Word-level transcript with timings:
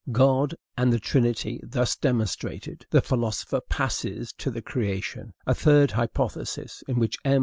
God 0.11 0.55
and 0.75 0.91
the 0.91 0.99
Trinity 0.99 1.59
thus 1.61 1.95
DEMONSTRATED, 1.95 2.87
the 2.89 3.01
philosopher 3.03 3.61
passes 3.69 4.33
to 4.39 4.49
the 4.49 4.63
creation, 4.63 5.31
a 5.45 5.53
third 5.53 5.91
hypothesis, 5.91 6.83
in 6.87 6.97
which 6.97 7.17
M. 7.23 7.39